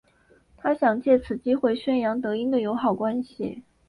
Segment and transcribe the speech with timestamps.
[0.57, 3.61] 他想借此机会宣扬德英的友好关系。